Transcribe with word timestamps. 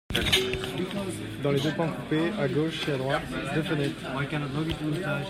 Dans 1.43 1.51
les 1.51 1.59
deux 1.61 1.73
pans 1.73 1.87
coupés, 1.87 2.31
à 2.39 2.47
gauche 2.47 2.87
et 2.87 2.93
à 2.93 2.97
droite, 2.97 3.21
deux 3.53 3.61
fenêtres. 3.61 5.09